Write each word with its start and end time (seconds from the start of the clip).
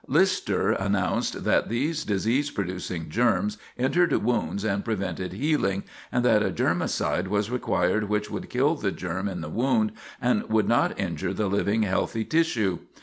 Lister 0.07 0.71
announced 0.71 1.43
that 1.43 1.69
these 1.69 2.03
disease 2.05 2.49
producing 2.49 3.07
germs 3.07 3.59
entered 3.77 4.11
wounds 4.11 4.63
and 4.63 4.83
prevented 4.83 5.31
healing, 5.31 5.83
and 6.11 6.25
that 6.25 6.41
a 6.41 6.49
germicide 6.49 7.27
was 7.27 7.51
required 7.51 8.09
which 8.09 8.27
would 8.27 8.49
kill 8.49 8.73
the 8.73 8.91
germ 8.91 9.29
in 9.29 9.41
the 9.41 9.49
wound 9.49 9.91
and 10.19 10.49
would 10.49 10.67
not 10.67 10.99
injure 10.99 11.35
the 11.35 11.47
living, 11.47 11.83
healthy 11.83 12.25
tissue. 12.25 12.79